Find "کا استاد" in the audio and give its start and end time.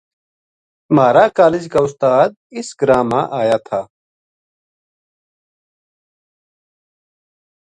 1.73-2.29